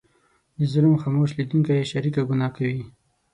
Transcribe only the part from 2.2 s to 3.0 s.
ګناه کوي.